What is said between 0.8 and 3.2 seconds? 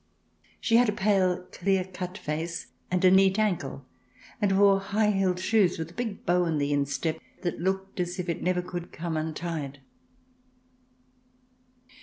a pale clear cut face and a